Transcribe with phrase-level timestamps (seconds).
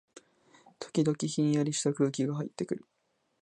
[0.79, 2.85] 時々、ひんやりした空気がはいってくる